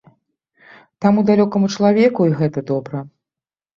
[1.05, 2.97] Таму далёкаму чалавеку й гэта добра.